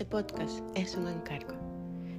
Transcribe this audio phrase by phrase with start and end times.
[0.00, 1.52] Este podcast es un encargo.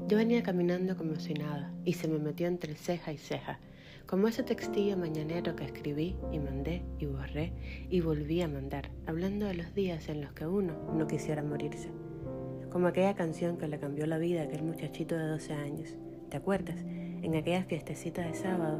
[0.08, 3.58] Yo venía caminando como si nada y se me metió entre ceja y ceja,
[4.06, 7.52] como ese textillo mañanero que escribí y mandé y borré
[7.90, 11.90] y volví a mandar, hablando de los días en los que uno no quisiera morirse.
[12.70, 15.96] Como aquella canción que le cambió la vida a aquel muchachito de 12 años.
[16.30, 16.78] ¿Te acuerdas?
[16.84, 18.80] En aquella fiestecita de sábado.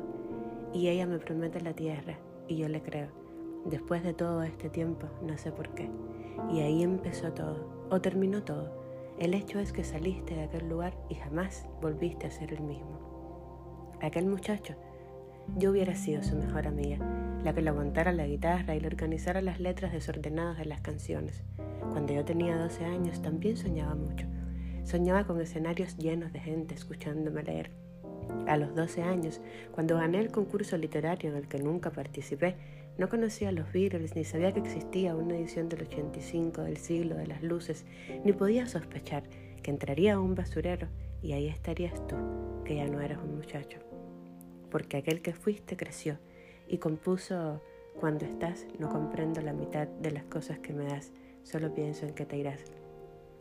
[0.76, 3.08] Y ella me promete la tierra y yo le creo.
[3.66, 5.90] Después de todo este tiempo, no sé por qué.
[6.54, 8.81] Y ahí empezó todo, o terminó todo.
[9.22, 13.94] El hecho es que saliste de aquel lugar y jamás volviste a ser el mismo.
[14.02, 14.74] Aquel muchacho,
[15.58, 16.98] yo hubiera sido su mejor amiga,
[17.44, 21.44] la que le aguantara la guitarra y le organizara las letras desordenadas de las canciones.
[21.92, 24.26] Cuando yo tenía 12 años también soñaba mucho.
[24.86, 27.70] Soñaba con escenarios llenos de gente escuchándome leer.
[28.48, 32.56] A los 12 años, cuando gané el concurso literario en el que nunca participé,
[32.98, 37.28] no conocía los Beatles, ni sabía que existía una edición del 85 del siglo de
[37.28, 37.86] las luces,
[38.24, 39.24] ni podía sospechar
[39.64, 40.88] que entraría a un basurero
[41.22, 42.16] y ahí estarías tú,
[42.66, 43.80] que ya no eras un muchacho.
[44.70, 46.18] Porque aquel que fuiste creció
[46.68, 47.62] y compuso
[48.00, 51.12] Cuando estás no comprendo la mitad de las cosas que me das,
[51.44, 52.81] solo pienso en que te irás.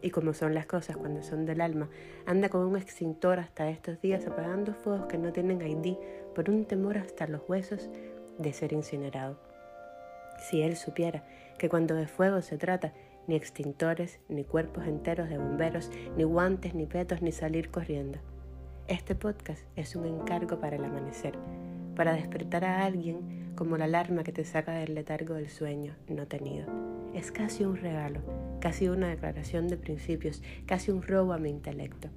[0.03, 1.89] Y como son las cosas cuando son del alma,
[2.27, 5.97] anda con un extintor hasta estos días apagando fuegos que no tienen ID
[6.35, 7.91] por un temor hasta los huesos
[8.39, 9.39] de ser incinerado.
[10.39, 11.25] Si él supiera
[11.59, 12.95] que cuando de fuego se trata,
[13.27, 18.19] ni extintores, ni cuerpos enteros de bomberos, ni guantes, ni petos, ni salir corriendo.
[18.89, 21.39] Este podcast es un encargo para el amanecer,
[21.95, 26.27] para despertar a alguien como la alarma que te saca del letargo del sueño no
[26.27, 27.00] tenido.
[27.15, 28.21] Es casi un regalo,
[28.61, 32.09] casi una declaración de principios, casi un robo a mi intelecto.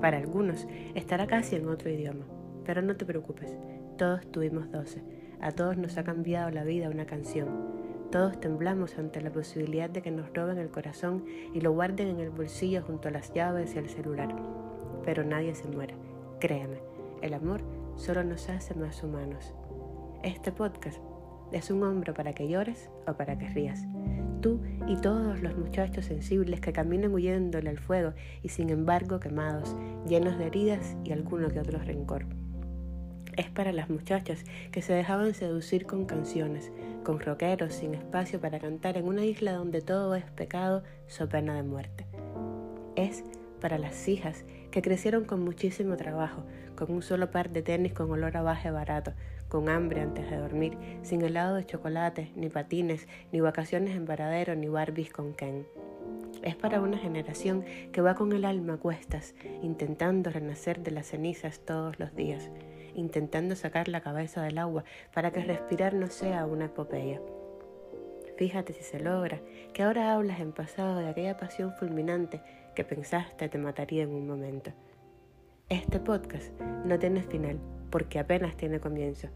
[0.00, 2.24] Para algunos estará casi en otro idioma,
[2.64, 3.56] pero no te preocupes,
[3.96, 5.02] todos tuvimos doce
[5.40, 7.48] a todos nos ha cambiado la vida una canción.
[8.10, 12.20] Todos temblamos ante la posibilidad de que nos roben el corazón y lo guarden en
[12.20, 14.34] el bolsillo junto a las llaves y el celular.
[15.04, 15.94] Pero nadie se muere.
[16.40, 16.78] Créame,
[17.22, 17.62] el amor
[17.96, 19.52] solo nos hace más humanos.
[20.22, 21.00] Este podcast
[21.52, 23.86] es un hombro para que llores o para que rías.
[24.40, 28.12] Tú y todos los muchachos sensibles que caminan huyéndole al fuego
[28.42, 29.76] y sin embargo quemados,
[30.06, 32.26] llenos de heridas y alguno que otro rencor
[33.36, 36.72] es para las muchachas que se dejaban seducir con canciones,
[37.04, 41.54] con rockeros sin espacio para cantar en una isla donde todo es pecado, so pena
[41.54, 42.06] de muerte.
[42.96, 43.24] Es
[43.60, 46.44] para las hijas que crecieron con muchísimo trabajo,
[46.76, 49.12] con un solo par de tenis con olor a baje barato,
[49.48, 54.54] con hambre antes de dormir, sin helado de chocolate, ni patines, ni vacaciones en Varadero,
[54.54, 55.66] ni Barbies con Ken.
[56.42, 61.06] Es para una generación que va con el alma a cuestas, intentando renacer de las
[61.06, 62.50] cenizas todos los días
[62.96, 67.20] intentando sacar la cabeza del agua para que respirar no sea una epopeya.
[68.36, 69.40] Fíjate si se logra,
[69.72, 72.42] que ahora hablas en pasado de aquella pasión fulminante
[72.74, 74.72] que pensaste te mataría en un momento.
[75.70, 76.52] Este podcast
[76.84, 77.58] no tiene final
[77.90, 79.28] porque apenas tiene comienzo,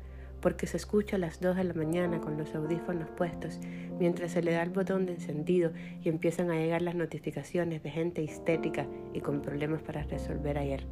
[0.43, 3.59] porque se escucha a las 2 de la mañana con los audífonos puestos
[3.99, 5.73] mientras se le da el botón de encendido
[6.03, 10.87] y empiezan a llegar las notificaciones de gente histérica y con problemas para resolver ayer.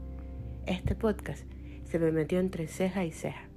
[0.65, 1.45] Este podcast
[1.85, 3.49] se me metió entre ceja y ceja,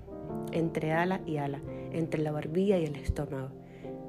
[0.51, 1.61] entre ala y ala,
[1.93, 3.60] entre la barbilla y el estómago.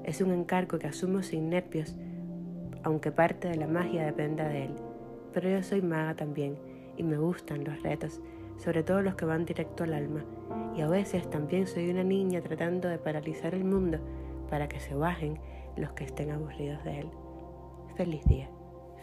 [0.04, 1.94] Es un encargo que asumo sin nervios,
[2.82, 4.74] aunque parte de la magia dependa de él.
[5.32, 6.56] Pero yo soy maga también
[6.96, 8.20] y me gustan los retos,
[8.56, 10.24] sobre todo los que van directo al alma.
[10.76, 13.98] Y a veces también soy una niña tratando de paralizar el mundo
[14.50, 15.38] para que se bajen
[15.76, 17.08] los que estén aburridos de él.
[17.96, 18.48] Feliz día,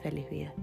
[0.02, 0.54] feliz vida.